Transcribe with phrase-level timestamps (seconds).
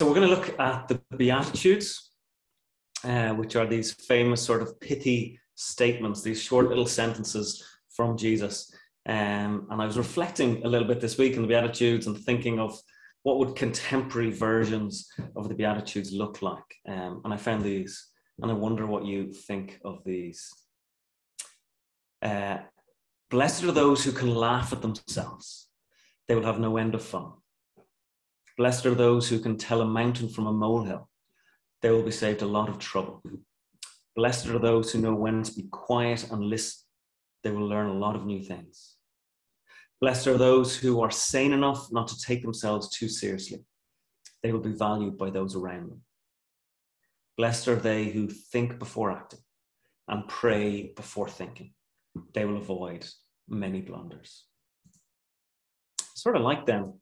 [0.00, 2.12] So we're going to look at the Beatitudes,
[3.02, 8.72] uh, which are these famous sort of pithy statements, these short little sentences from Jesus.
[9.08, 12.60] Um, and I was reflecting a little bit this week on the Beatitudes and thinking
[12.60, 12.80] of
[13.24, 16.76] what would contemporary versions of the Beatitudes look like.
[16.86, 18.06] Um, and I found these,
[18.40, 20.48] and I wonder what you think of these.
[22.22, 22.58] Uh,
[23.30, 25.66] Blessed are those who can laugh at themselves,
[26.28, 27.32] they will have no end of fun.
[28.58, 31.08] Blessed are those who can tell a mountain from a molehill.
[31.80, 33.22] They will be saved a lot of trouble.
[34.16, 36.80] Blessed are those who know when to be quiet and listen.
[37.44, 38.96] They will learn a lot of new things.
[40.00, 43.60] Blessed are those who are sane enough not to take themselves too seriously.
[44.42, 46.00] They will be valued by those around them.
[47.36, 49.40] Blessed are they who think before acting
[50.08, 51.74] and pray before thinking.
[52.34, 53.06] They will avoid
[53.48, 54.46] many blunders.
[56.16, 56.94] Sort of like them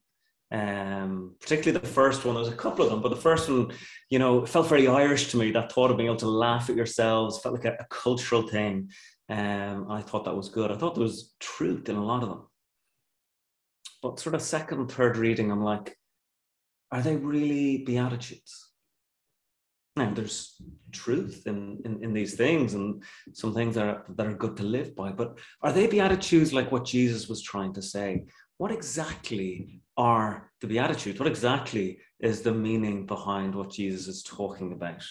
[0.53, 2.37] um, particularly the first one.
[2.37, 3.73] There's a couple of them, but the first one,
[4.11, 5.51] you know, felt very Irish to me.
[5.51, 8.91] That thought of being able to laugh at yourselves felt like a, a cultural thing.
[9.29, 10.71] Um, I thought that was good.
[10.71, 12.47] I thought there was truth in a lot of them.
[14.03, 15.97] But sort of second, third reading, I'm like,
[16.93, 18.71] are they really beatitudes?
[19.97, 20.61] Now, there's
[20.93, 23.03] truth in, in, in these things and
[23.33, 26.71] some things that are, that are good to live by, but are they beatitudes like
[26.71, 28.27] what Jesus was trying to say?
[28.59, 31.19] What exactly are the Beatitudes?
[31.19, 35.05] What exactly is the meaning behind what Jesus is talking about?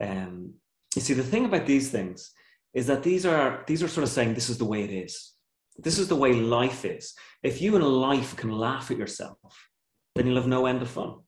[0.00, 0.54] Um,
[0.94, 2.32] you see, the thing about these things
[2.74, 5.32] is that these are these are sort of saying this is the way it is.
[5.78, 7.14] This is the way life is.
[7.42, 9.38] If you in life can laugh at yourself,
[10.14, 11.20] then you'll have no end of fun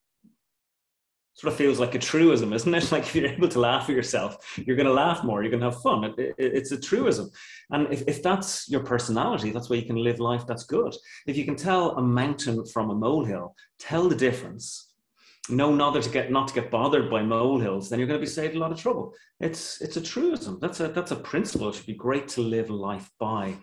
[1.34, 2.84] sort of feels like a truism, isn't it?
[2.92, 5.62] Like if you're able to laugh at yourself, you're going to laugh more, you're going
[5.62, 6.04] to have fun.
[6.04, 7.30] It, it, it's a truism.
[7.70, 10.94] And if, if that's your personality, that's where you can live life, that's good.
[11.26, 14.92] If you can tell a mountain from a molehill, tell the difference,
[15.48, 18.30] know not to get not to get bothered by molehills, then you're going to be
[18.30, 19.12] saved a lot of trouble.
[19.40, 20.58] It's it's a truism.
[20.60, 21.68] That's a that's a principle.
[21.68, 23.54] It should be great to live life by.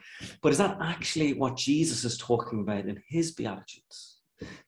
[0.41, 4.19] But is that actually what Jesus is talking about in his Beatitudes?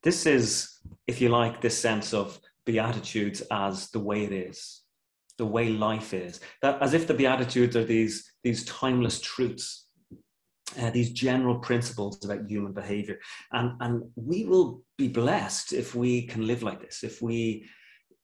[0.01, 4.81] This is, if you like, this sense of Beatitudes as the way it is,
[5.37, 6.39] the way life is.
[6.61, 9.87] That as if the Beatitudes are these, these timeless truths,
[10.79, 13.19] uh, these general principles about human behavior.
[13.51, 17.69] And, and we will be blessed if we can live like this, if we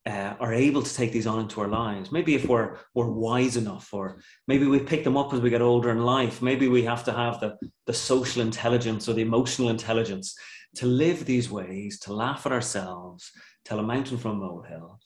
[0.06, 2.12] uh, are able to take these on into our lives.
[2.12, 5.62] Maybe if we're, we're wise enough, or maybe we pick them up as we get
[5.62, 6.42] older in life.
[6.42, 10.36] Maybe we have to have the, the social intelligence or the emotional intelligence
[10.76, 13.30] to live these ways, to laugh at ourselves,
[13.70, 15.00] tell a mountain from a molehill,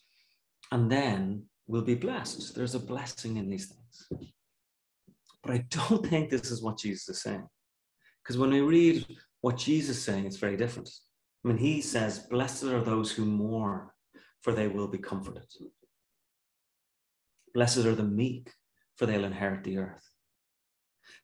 [0.72, 2.56] and then we'll be blessed.
[2.56, 4.32] There's a blessing in these things.
[5.44, 7.46] But I don't think this is what Jesus is saying.
[8.24, 9.06] Because when we read
[9.42, 10.90] what Jesus is saying, it's very different.
[11.44, 13.90] I mean, he says, Blessed are those who mourn,
[14.42, 15.44] for they will be comforted.
[17.54, 18.50] Blessed are the meek,
[18.96, 20.10] for they'll inherit the earth.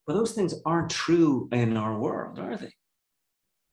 [0.05, 2.73] But those things aren't true in our world, are they?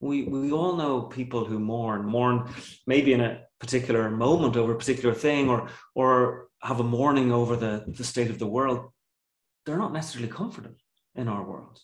[0.00, 2.48] we we all know people who mourn mourn
[2.86, 7.56] maybe in a particular moment over a particular thing or or have a mourning over
[7.56, 8.90] the, the state of the world
[9.66, 10.76] they're not necessarily comforted
[11.16, 11.80] in our world.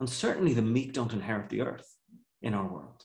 [0.00, 1.88] And certainly the meek don't inherit the earth
[2.42, 3.04] in our world.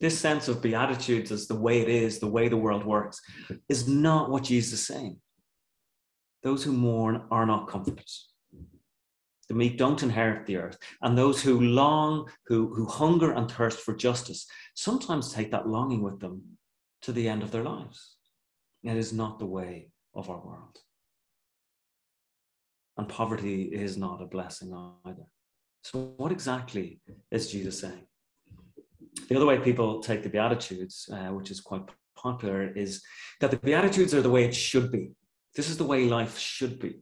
[0.00, 3.20] This sense of beatitudes as the way it is the way the world works
[3.68, 5.20] is not what jesus is saying.
[6.42, 8.08] Those who mourn are not comforted
[9.50, 10.78] the meek don't inherit the earth.
[11.02, 14.46] And those who long, who, who hunger and thirst for justice,
[14.76, 16.42] sometimes take that longing with them
[17.02, 18.14] to the end of their lives.
[18.84, 20.78] It is not the way of our world.
[22.96, 24.72] And poverty is not a blessing
[25.04, 25.26] either.
[25.82, 27.00] So, what exactly
[27.32, 28.06] is Jesus saying?
[29.28, 31.82] The other way people take the Beatitudes, uh, which is quite
[32.16, 33.02] popular, is
[33.40, 35.10] that the Beatitudes are the way it should be.
[35.56, 37.00] This is the way life should be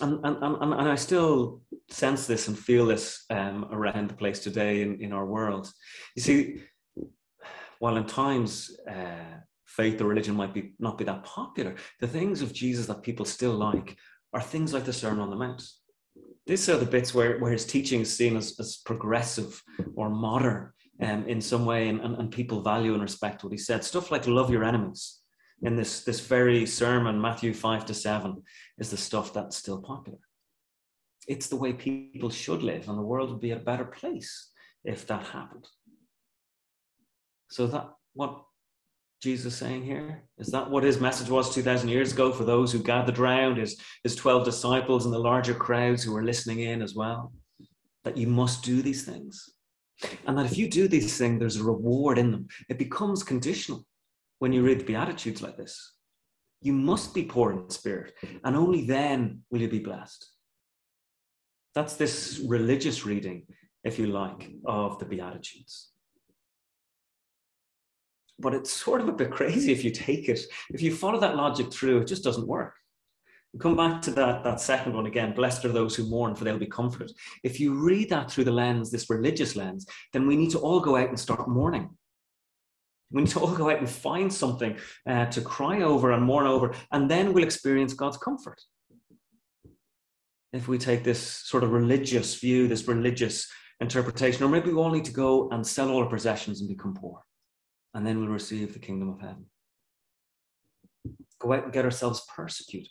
[0.00, 4.82] and, and, and, I still sense this and feel this um, around the place today
[4.82, 5.70] in, in our world.
[6.16, 6.62] You see,
[7.78, 12.42] while in times uh, faith or religion might be not be that popular, the things
[12.42, 13.96] of Jesus that people still like
[14.32, 15.62] are things like the Sermon on the Mount.
[16.46, 19.62] These are the bits where, where his teaching is seen as, as progressive
[19.94, 23.58] or modern um, in some way, and, and, and people value and respect what he
[23.58, 23.84] said.
[23.84, 25.20] Stuff like love your enemies,
[25.62, 28.42] in this, this very sermon, Matthew 5 to 7,
[28.78, 30.18] is the stuff that's still popular.
[31.28, 34.50] It's the way people should live, and the world would be a better place
[34.84, 35.66] if that happened.
[37.50, 38.42] So that what
[39.20, 40.22] Jesus saying here?
[40.38, 43.78] Is that what his message was 2,000 years ago for those who gathered around, his,
[44.02, 47.32] his 12 disciples and the larger crowds who were listening in as well?
[48.04, 49.50] That you must do these things.
[50.26, 52.48] And that if you do these things, there's a reward in them.
[52.70, 53.84] It becomes conditional
[54.40, 55.94] when you read the Beatitudes like this.
[56.62, 58.14] You must be poor in spirit,
[58.44, 60.26] and only then will you be blessed.
[61.74, 63.46] That's this religious reading,
[63.84, 65.90] if you like, of the Beatitudes.
[68.38, 70.40] But it's sort of a bit crazy if you take it.
[70.70, 72.74] If you follow that logic through, it just doesn't work.
[73.58, 76.58] come back to that, that second one again blessed are those who mourn, for they'll
[76.58, 77.12] be comforted.
[77.44, 80.80] If you read that through the lens, this religious lens, then we need to all
[80.80, 81.90] go out and start mourning.
[83.10, 84.76] We need to all go out and find something
[85.06, 88.60] uh, to cry over and mourn over, and then we'll experience God's comfort.
[90.52, 93.48] If we take this sort of religious view, this religious
[93.80, 96.94] interpretation, or maybe we all need to go and sell all our possessions and become
[96.94, 97.20] poor,
[97.94, 99.46] and then we'll receive the kingdom of heaven.
[101.38, 102.90] Go out and get ourselves persecuted.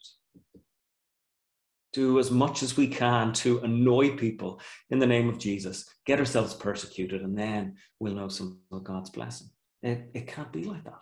[1.92, 6.20] Do as much as we can to annoy people in the name of Jesus, get
[6.20, 9.50] ourselves persecuted, and then we'll know some of God's blessing.
[9.82, 11.02] It, it can't be like that.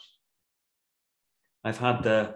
[1.63, 2.35] I've had the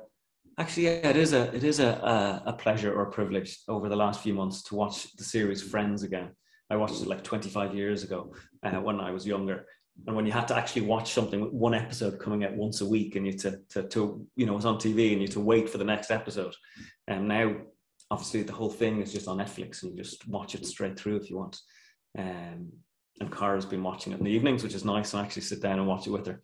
[0.57, 3.95] actually yeah, it is a it is a, a, pleasure or a privilege over the
[3.95, 6.31] last few months to watch the series Friends again.
[6.69, 8.33] I watched it like 25 years ago
[8.63, 9.65] uh, when I was younger,
[10.07, 12.85] and when you had to actually watch something with one episode coming out once a
[12.87, 15.39] week and you to, to, to you know it was on tv and you to
[15.39, 16.55] wait for the next episode
[17.07, 17.55] and now
[18.09, 21.17] obviously the whole thing is just on netflix and you just watch it straight through
[21.17, 21.59] if you want
[22.17, 22.71] um,
[23.21, 25.13] and Cara's been watching it in the evenings, which is nice.
[25.13, 26.41] I actually sit down and watch it with her.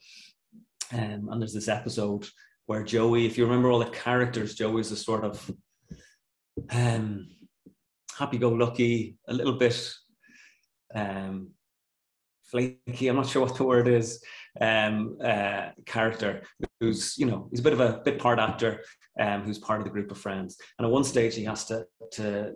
[0.93, 2.27] Um, and there's this episode
[2.67, 5.51] where Joey, if you remember all the characters, Joey's a sort of
[6.69, 7.27] um,
[8.15, 9.91] happy-go-lucky, a little bit
[10.93, 11.49] um,
[12.43, 13.07] flaky.
[13.07, 14.23] I'm not sure what the word is.
[14.61, 16.41] Um, uh, character
[16.79, 18.81] who's you know he's a bit of a bit part actor,
[19.19, 20.57] um, who's part of the group of friends.
[20.77, 22.53] And at one stage, he has to to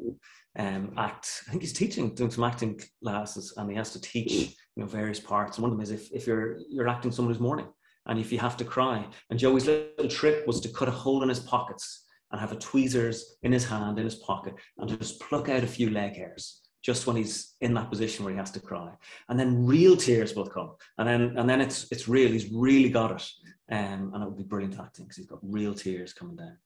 [0.57, 1.43] um, act.
[1.47, 4.31] I think he's teaching, doing some acting classes, and he has to teach
[4.75, 5.57] you know various parts.
[5.57, 7.67] And one of them is if, if you're you're acting someone who's mourning,
[8.07, 9.07] and if you have to cry.
[9.29, 12.57] And Joey's little trick was to cut a hole in his pockets and have a
[12.57, 16.61] tweezers in his hand in his pocket and just pluck out a few leg hairs
[16.81, 18.91] just when he's in that position where he has to cry
[19.29, 22.89] and then real tears will come and then and then it's it's real he's really
[22.89, 23.29] got it
[23.71, 26.57] um, and it would be brilliant acting because he's got real tears coming down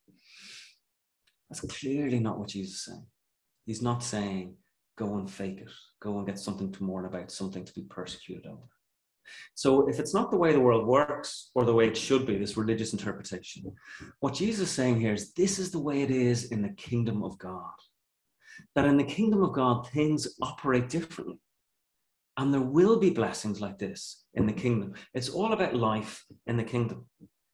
[1.50, 3.06] that's clearly not what jesus is saying
[3.66, 4.56] He's not saying,
[4.98, 8.46] go and fake it, go and get something to mourn about, something to be persecuted
[8.46, 8.70] over.
[9.56, 12.38] So, if it's not the way the world works or the way it should be,
[12.38, 13.74] this religious interpretation,
[14.20, 17.24] what Jesus is saying here is this is the way it is in the kingdom
[17.24, 17.74] of God.
[18.76, 21.40] That in the kingdom of God, things operate differently.
[22.38, 24.94] And there will be blessings like this in the kingdom.
[25.14, 27.06] It's all about life in the kingdom.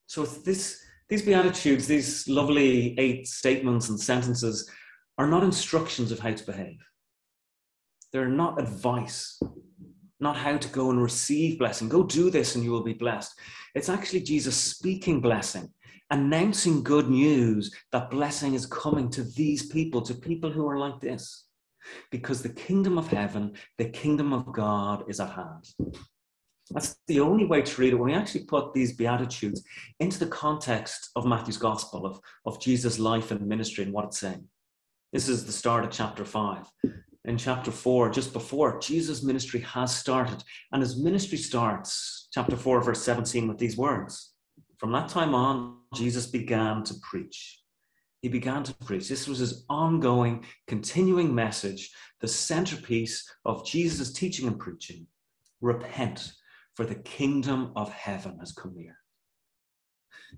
[0.07, 4.69] So, this, these Beatitudes, these lovely eight statements and sentences,
[5.17, 6.79] are not instructions of how to behave.
[8.11, 9.39] They're not advice,
[10.19, 11.89] not how to go and receive blessing.
[11.89, 13.33] Go do this and you will be blessed.
[13.75, 15.69] It's actually Jesus speaking blessing,
[16.09, 20.99] announcing good news that blessing is coming to these people, to people who are like
[20.99, 21.45] this.
[22.11, 25.65] Because the kingdom of heaven, the kingdom of God is at hand.
[26.69, 27.95] That's the only way to read it.
[27.95, 29.63] When we actually put these Beatitudes
[29.99, 34.19] into the context of Matthew's gospel, of, of Jesus' life and ministry and what it's
[34.19, 34.47] saying.
[35.11, 36.71] This is the start of chapter 5.
[37.25, 40.41] In chapter 4, just before, Jesus' ministry has started.
[40.71, 44.33] And his ministry starts, chapter 4, verse 17, with these words
[44.77, 47.61] From that time on, Jesus began to preach.
[48.21, 49.09] He began to preach.
[49.09, 51.91] This was his ongoing, continuing message,
[52.21, 55.07] the centerpiece of Jesus' teaching and preaching.
[55.59, 56.31] Repent,
[56.75, 58.95] for the kingdom of heaven has come near.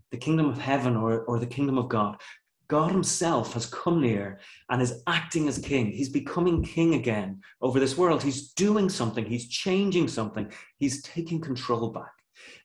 [0.09, 2.17] The kingdom of heaven or, or the kingdom of God
[2.67, 4.39] God Himself has come near
[4.69, 5.91] and is acting as king.
[5.91, 8.23] He's becoming king again over this world.
[8.23, 12.11] He's doing something, He's changing something, He's taking control back.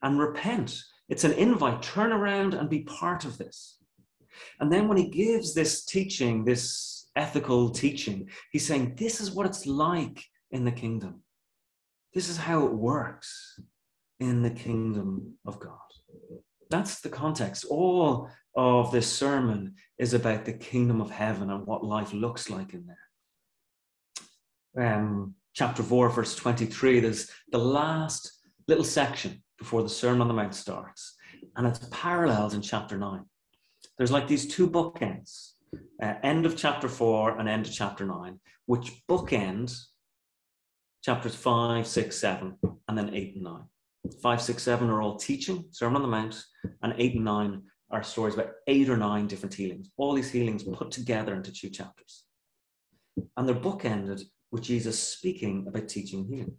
[0.03, 0.81] And repent.
[1.09, 1.83] It's an invite.
[1.83, 3.79] Turn around and be part of this.
[4.61, 9.47] And then when He gives this teaching, this ethical teaching, He's saying, This is what
[9.47, 11.23] it's like in the kingdom.
[12.15, 13.61] This is how it works
[14.21, 15.79] in the kingdom of God.
[16.71, 17.65] That's the context.
[17.69, 22.75] All of this sermon is about the kingdom of heaven and what life looks like
[22.75, 24.95] in there.
[24.95, 28.33] Um, chapter 4, verse 23, there's the last
[28.67, 31.17] little section before the Sermon on the Mount starts,
[31.57, 33.25] and it's paralleled in chapter 9.
[33.97, 35.53] There's like these two bookends
[36.03, 39.77] uh, end of chapter 4 and end of chapter 9, which bookend
[41.03, 42.57] chapters 5, 6, 7,
[42.89, 43.63] and then 8 and 9.
[44.23, 46.43] 5, 6, 7 are all teaching, Sermon on the Mount,
[46.83, 50.63] and 8 and 9 are stories about eight or nine different healings, all these healings
[50.63, 52.25] put together into two chapters.
[53.37, 56.57] And they're bookended with Jesus speaking about teaching healing.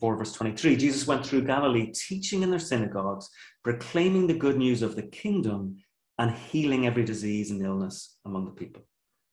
[0.00, 3.28] 4 verse 23, Jesus went through Galilee, teaching in their synagogues,
[3.64, 5.76] proclaiming the good news of the kingdom,
[6.18, 8.82] and healing every disease and illness among the people.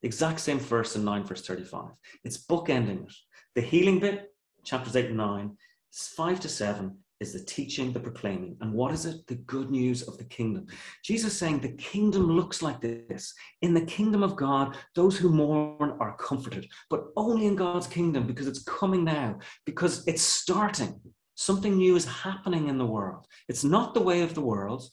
[0.01, 1.85] The exact same verse in 9 verse 35.
[2.23, 3.13] It's bookending it.
[3.55, 4.33] The healing bit,
[4.63, 5.57] chapters 8 and 9,
[5.95, 8.57] 5 to 7, is the teaching, the proclaiming.
[8.59, 9.25] And what is it?
[9.27, 10.67] The good news of the kingdom.
[11.03, 13.33] Jesus saying the kingdom looks like this.
[13.61, 18.27] In the kingdom of God, those who mourn are comforted, but only in God's kingdom
[18.27, 20.99] because it's coming now, because it's starting.
[21.35, 23.25] Something new is happening in the world.
[23.47, 24.83] It's not the way of the world.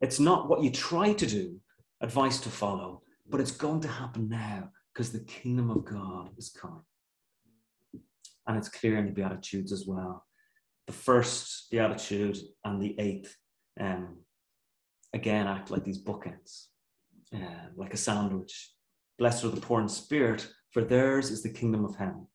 [0.00, 1.60] It's not what you try to do,
[2.00, 6.50] advice to follow, but it's going to happen now because the kingdom of God is
[6.50, 6.82] coming.
[8.46, 10.24] And it's clear in the Beatitudes as well
[10.86, 13.36] the first beatitude and the eighth
[13.80, 14.18] um,
[15.12, 16.66] again act like these bookends,
[17.34, 18.72] uh, like a sandwich.
[19.18, 22.26] Blessed are the poor in spirit, for theirs is the kingdom of heaven.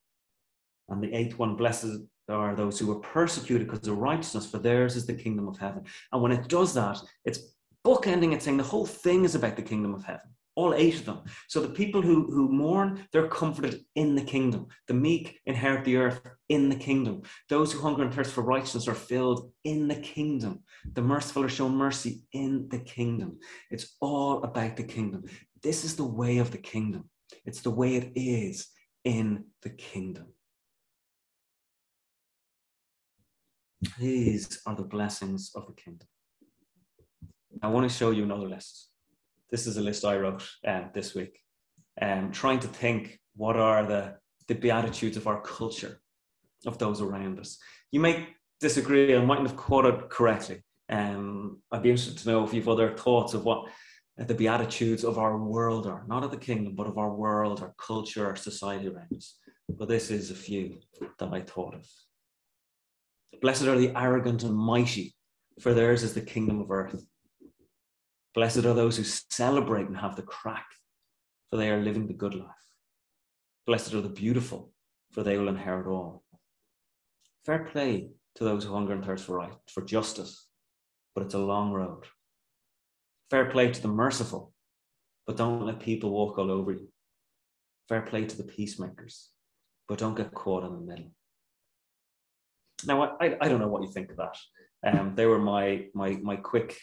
[0.88, 1.98] And the eighth one, blessed
[2.30, 5.84] are those who are persecuted because of righteousness, for theirs is the kingdom of heaven.
[6.12, 7.40] And when it does that, it's
[7.86, 11.06] bookending it, saying the whole thing is about the kingdom of heaven all eight of
[11.06, 11.22] them.
[11.48, 14.68] So the people who, who mourn, they're comforted in the kingdom.
[14.90, 17.22] The meek inherit the earth in the kingdom.
[17.48, 20.64] Those who hunger and thirst for righteousness are filled in the kingdom.
[20.92, 23.40] The merciful are shown mercy in the kingdom.
[23.72, 25.24] It's all about the kingdom.
[25.64, 27.10] This is the way of the kingdom.
[27.46, 28.68] It's the way it is
[29.06, 30.28] in the kingdom.
[33.98, 36.08] These are the blessings of the kingdom.
[37.64, 38.89] I want to show you another list
[39.52, 41.40] this is a list I wrote um, this week,
[42.02, 44.16] um, trying to think what are the,
[44.48, 46.02] the beatitudes of our culture,
[46.66, 47.58] of those around us.
[47.92, 48.28] You may
[48.60, 50.64] disagree, I mightn't have quoted correctly.
[50.90, 53.70] Um, I'd be interested to know if you've other thoughts of what
[54.18, 57.74] the beatitudes of our world are, not of the kingdom, but of our world, our
[57.78, 59.38] culture, our society around us.
[59.70, 60.80] But this is a few
[61.20, 61.86] that I thought of.
[63.42, 65.16] Blessed are the arrogant and mighty,
[65.62, 67.02] for theirs is the kingdom of earth.
[68.40, 70.66] Blessed are those who celebrate and have the crack,
[71.50, 72.48] for they are living the good life.
[73.68, 74.72] Blessed are the beautiful,
[75.12, 76.24] for they will inherit all.
[77.46, 80.48] Fair play to those who hunger and thirst for right, for justice,
[81.14, 82.06] but it's a long road.
[83.30, 84.54] Fair play to the merciful,
[85.28, 86.88] but don't let people walk all over you.
[87.90, 89.32] Fair play to the peacemakers,
[89.90, 91.12] but don't get caught in the middle.
[92.88, 94.38] Now, I, I don't know what you think of that.
[94.82, 96.80] Um, they were my, my, my quick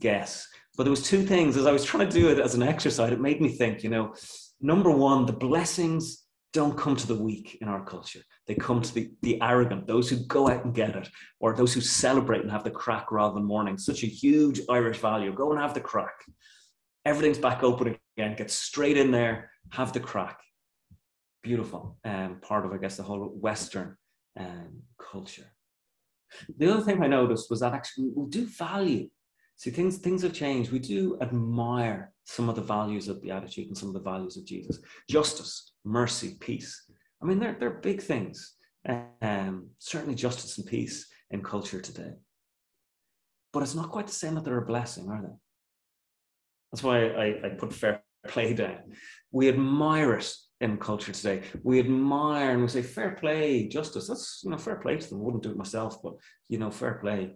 [0.00, 0.46] guess.
[0.76, 3.12] But there was two things as I was trying to do it as an exercise.
[3.12, 4.14] It made me think, you know,
[4.60, 8.20] number one, the blessings don't come to the weak in our culture.
[8.46, 11.08] They come to the, the arrogant, those who go out and get it,
[11.40, 13.78] or those who celebrate and have the crack rather than mourning.
[13.78, 15.32] Such a huge Irish value.
[15.32, 16.14] Go and have the crack.
[17.04, 18.36] Everything's back open again.
[18.36, 20.40] Get straight in there, have the crack.
[21.42, 21.98] Beautiful.
[22.04, 23.96] Um, part of, I guess, the whole Western
[24.38, 25.50] um, culture.
[26.58, 29.08] The other thing I noticed was that actually we do value
[29.56, 30.72] See, things, things have changed.
[30.72, 34.44] We do admire some of the values of Beatitude and some of the values of
[34.44, 34.78] Jesus
[35.08, 36.84] justice, mercy, peace.
[37.22, 38.54] I mean, they're, they're big things.
[39.20, 42.12] Um, certainly, justice and peace in culture today.
[43.52, 45.34] But it's not quite the same that they're a blessing, are they?
[46.72, 48.78] That's why I, I put fair play down.
[49.30, 51.42] We admire it in culture today.
[51.62, 54.08] We admire and we say fair play, justice.
[54.08, 55.20] That's you know fair play to them.
[55.20, 56.14] I wouldn't do it myself, but
[56.48, 57.34] you know fair play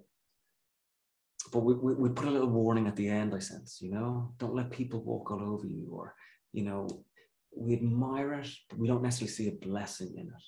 [1.52, 4.32] but we, we, we put a little warning at the end, I sense, you know,
[4.38, 6.14] don't let people walk all over you, or,
[6.52, 6.88] you know,
[7.56, 10.42] we admire it, but we don't necessarily see a blessing in it.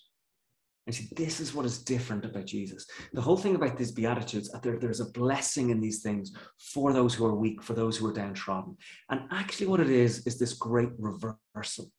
[0.87, 2.87] And see, this is what is different about Jesus.
[3.12, 6.33] The whole thing about these Beatitudes, there, there's a blessing in these things
[6.73, 8.75] for those who are weak, for those who are downtrodden.
[9.11, 11.90] And actually, what it is, is this great reversal.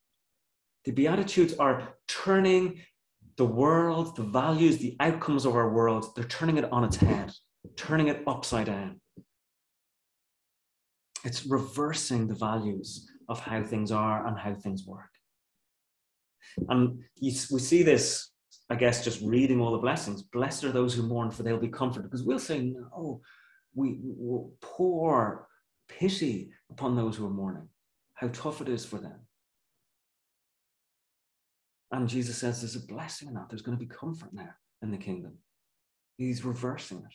[0.85, 2.81] The Beatitudes are turning
[3.37, 7.31] the world, the values, the outcomes of our world, they're turning it on its head
[7.75, 8.99] turning it upside down.
[11.25, 15.09] It's reversing the values of how things are and how things work.
[16.69, 18.31] And you, we see this,
[18.69, 20.23] I guess, just reading all the blessings.
[20.23, 22.09] Blessed are those who mourn, for they'll be comforted.
[22.09, 23.21] Because we'll say, no,
[23.75, 25.47] we will pour
[25.87, 27.67] pity upon those who are mourning,
[28.13, 29.19] how tough it is for them.
[31.91, 33.49] And Jesus says there's a blessing in that.
[33.49, 34.49] There's going to be comfort now
[34.81, 35.39] in the kingdom.
[36.17, 37.13] He's reversing it.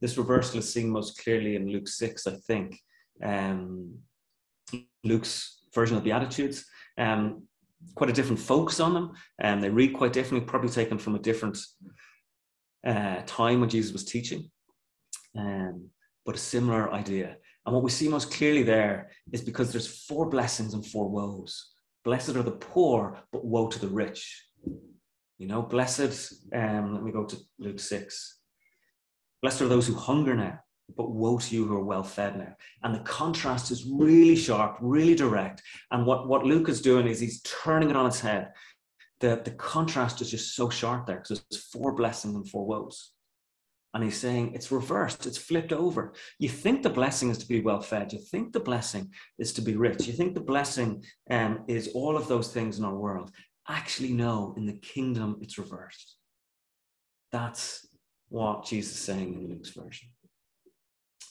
[0.00, 2.78] This reversal is seen most clearly in Luke 6, I think.
[3.22, 3.98] Um,
[5.04, 6.64] Luke's version of the Beatitudes.
[6.98, 7.42] Um,
[7.94, 11.14] quite a different focus on them, and um, they read quite differently, probably taken from
[11.14, 11.58] a different
[12.86, 14.50] uh, time when Jesus was teaching,
[15.36, 15.88] um,
[16.24, 17.36] but a similar idea.
[17.64, 21.72] And what we see most clearly there is because there's four blessings and four woes.
[22.04, 24.44] Blessed are the poor, but woe to the rich.
[25.38, 28.38] You know, blessed, um, let me go to Luke 6.
[29.42, 30.58] Blessed are those who hunger now,
[30.96, 32.54] but woe to you who are well fed now.
[32.84, 35.62] And the contrast is really sharp, really direct.
[35.90, 38.52] And what, what Luke is doing is he's turning it on its head.
[39.20, 43.10] The, the contrast is just so sharp there because there's four blessings and four woes.
[43.94, 46.14] And he's saying it's reversed, it's flipped over.
[46.38, 48.12] You think the blessing is to be well fed.
[48.12, 50.06] You think the blessing is to be rich.
[50.06, 53.32] You think the blessing um, is all of those things in our world.
[53.68, 56.16] Actually, no, in the kingdom, it's reversed.
[57.32, 57.86] That's
[58.32, 60.08] what Jesus is saying in Luke's version.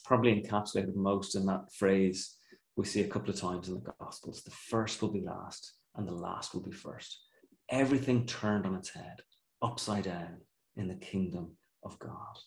[0.04, 2.36] Probably encapsulated most in that phrase
[2.76, 6.06] we see a couple of times in the Gospels the first will be last, and
[6.06, 7.20] the last will be first.
[7.68, 9.20] Everything turned on its head,
[9.60, 10.38] upside down
[10.76, 11.50] in the kingdom
[11.82, 12.38] of God.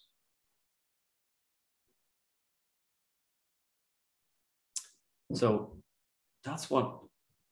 [5.34, 5.78] So
[6.46, 7.00] that's what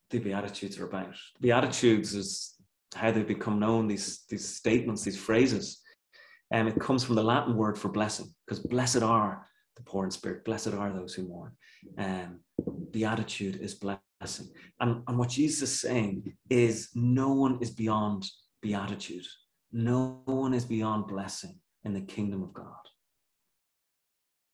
[0.09, 1.15] the Beatitudes are about.
[1.41, 2.55] Beatitudes is
[2.95, 5.82] how they become known, these, these statements, these phrases.
[6.53, 9.45] And it comes from the Latin word for blessing, because blessed are
[9.75, 11.51] the poor in spirit, blessed are those who mourn.
[11.97, 12.39] Um,
[12.91, 14.47] beatitude is blessing.
[14.79, 18.25] And, and what Jesus is saying is no one is beyond
[18.61, 19.25] beatitude.
[19.71, 22.77] No one is beyond blessing in the kingdom of God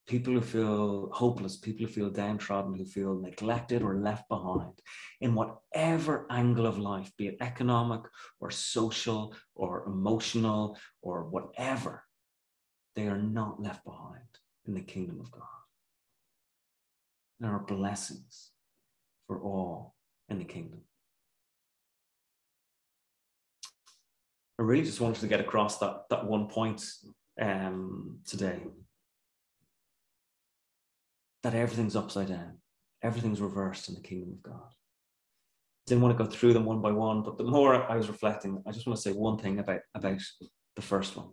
[0.10, 4.74] people who feel hopeless, people who feel downtrodden, who feel neglected or left behind
[5.22, 8.02] in whatever angle of life, be it economic
[8.40, 12.04] or social or emotional or whatever,
[12.96, 14.32] they are not left behind
[14.66, 15.44] in the kingdom of God.
[17.40, 18.50] There are blessings
[19.28, 19.94] for all
[20.28, 20.82] in the kingdom.
[24.58, 26.84] I really just wanted to get across that, that one point
[27.40, 28.60] um, today
[31.44, 32.58] that everything's upside down,
[33.02, 34.74] everything's reversed in the kingdom of God.
[35.88, 38.62] Didn't want to go through them one by one, but the more I was reflecting,
[38.68, 40.20] I just want to say one thing about, about
[40.76, 41.30] the first one.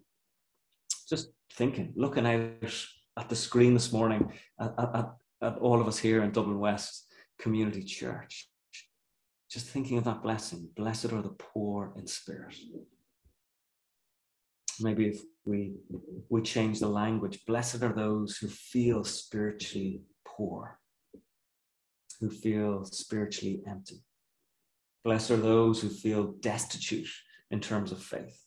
[1.08, 2.76] Just thinking, looking out
[3.18, 5.10] at the screen this morning at, at,
[5.42, 7.06] at all of us here in Dublin West
[7.38, 8.48] Community Church,
[9.50, 10.68] just thinking of that blessing.
[10.76, 12.54] Blessed are the poor in spirit.
[14.80, 15.74] Maybe if we,
[16.28, 17.44] we change the language.
[17.46, 20.78] Blessed are those who feel spiritually poor,
[22.20, 24.02] who feel spiritually empty.
[25.04, 27.08] Blessed are those who feel destitute
[27.50, 28.40] in terms of faith.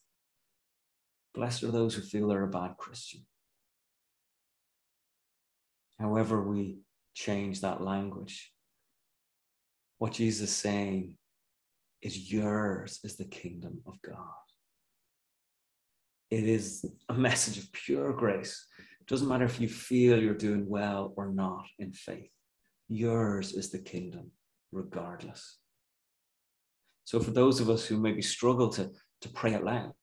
[1.33, 3.25] Blessed are those who feel they're a bad Christian.
[5.99, 6.79] However, we
[7.13, 8.53] change that language,
[9.97, 11.17] what Jesus is saying
[12.01, 14.48] is yours is the kingdom of God.
[16.31, 18.65] It is a message of pure grace.
[19.01, 22.29] It doesn't matter if you feel you're doing well or not in faith.
[22.87, 24.31] Yours is the kingdom,
[24.71, 25.57] regardless.
[27.05, 29.93] So, for those of us who maybe struggle to, to pray out loud,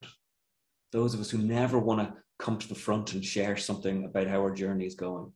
[0.91, 4.27] those of us who never want to come to the front and share something about
[4.27, 5.33] how our journey is going,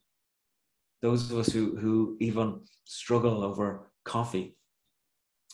[1.03, 4.57] those of us who, who even struggle over coffee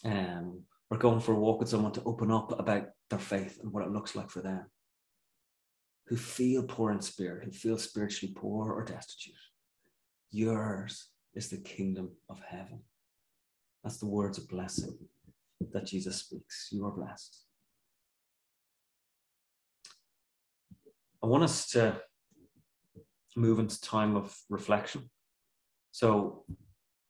[0.05, 3.71] um, or going for a walk with someone to open up about their faith and
[3.71, 4.65] what it looks like for them
[6.07, 9.35] who feel poor in spirit, who feel spiritually poor or destitute.
[10.31, 12.81] Yours is the kingdom of heaven.
[13.83, 14.97] That's the words of blessing
[15.73, 16.69] that Jesus speaks.
[16.71, 17.43] You are blessed.
[21.23, 22.01] I want us to
[23.35, 25.11] move into time of reflection.
[25.93, 26.45] So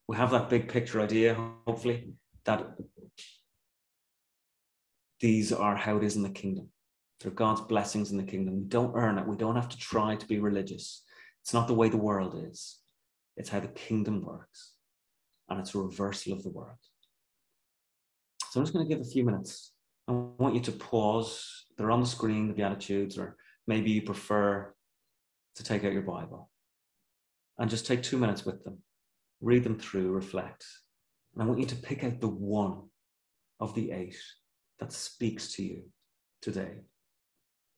[0.09, 1.35] we have that big picture idea,
[1.67, 2.67] hopefully, that
[5.21, 6.69] these are how it is in the kingdom.
[7.21, 8.57] They're God's blessings in the kingdom.
[8.57, 9.27] We don't earn it.
[9.27, 11.03] We don't have to try to be religious.
[11.43, 12.79] It's not the way the world is,
[13.37, 14.73] it's how the kingdom works.
[15.49, 16.79] And it's a reversal of the world.
[18.51, 19.73] So I'm just going to give a few minutes.
[20.09, 21.67] I want you to pause.
[21.79, 24.75] They're on the screen, the Beatitudes, or maybe you prefer
[25.55, 26.51] to take out your Bible
[27.59, 28.79] and just take two minutes with them.
[29.41, 30.65] Read them through, reflect.
[31.35, 32.89] And I want you to pick out the one
[33.61, 34.17] of the eight
[34.81, 35.85] that speaks to you
[36.43, 36.81] today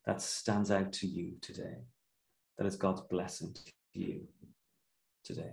[0.09, 1.85] that stands out to you today?
[2.57, 4.23] That is God's blessing to you
[5.23, 5.53] today.